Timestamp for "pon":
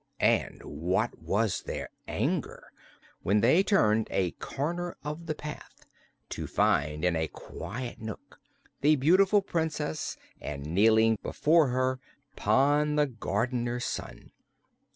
12.35-12.95